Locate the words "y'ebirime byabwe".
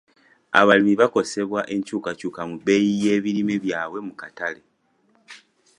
3.03-3.99